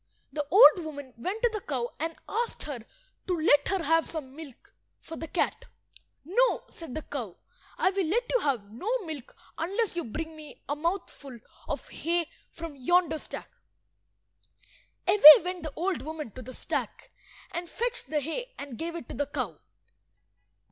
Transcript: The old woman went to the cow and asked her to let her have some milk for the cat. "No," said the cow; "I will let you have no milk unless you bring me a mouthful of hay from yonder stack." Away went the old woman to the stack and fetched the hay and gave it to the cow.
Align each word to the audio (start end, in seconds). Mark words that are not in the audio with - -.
The 0.33 0.47
old 0.49 0.83
woman 0.83 1.13
went 1.15 1.43
to 1.43 1.49
the 1.53 1.61
cow 1.61 1.91
and 1.99 2.15
asked 2.27 2.63
her 2.63 2.79
to 3.27 3.37
let 3.39 3.67
her 3.67 3.83
have 3.83 4.03
some 4.09 4.35
milk 4.35 4.73
for 4.99 5.15
the 5.15 5.27
cat. 5.27 5.65
"No," 6.25 6.63
said 6.71 6.95
the 6.95 7.03
cow; 7.03 7.37
"I 7.77 7.91
will 7.91 8.07
let 8.07 8.23
you 8.33 8.39
have 8.39 8.71
no 8.71 8.89
milk 9.05 9.35
unless 9.59 9.95
you 9.95 10.03
bring 10.03 10.35
me 10.35 10.59
a 10.67 10.75
mouthful 10.75 11.37
of 11.67 11.87
hay 11.89 12.25
from 12.49 12.75
yonder 12.75 13.19
stack." 13.19 13.51
Away 15.07 15.43
went 15.43 15.61
the 15.61 15.73
old 15.75 16.01
woman 16.01 16.31
to 16.31 16.41
the 16.41 16.55
stack 16.55 17.11
and 17.51 17.69
fetched 17.69 18.07
the 18.07 18.21
hay 18.21 18.55
and 18.57 18.79
gave 18.79 18.95
it 18.95 19.07
to 19.09 19.13
the 19.15 19.27
cow. 19.27 19.59